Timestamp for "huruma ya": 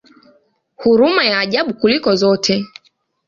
0.75-1.39